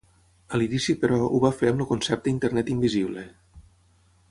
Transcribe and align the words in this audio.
A 0.55 0.59
l'inici, 0.61 0.95
però, 1.03 1.19
ho 1.25 1.41
va 1.43 1.51
fer 1.59 1.69
amb 1.73 1.85
el 1.85 1.89
concepte 1.91 2.33
Internet 2.33 2.73
invisible. 2.77 3.27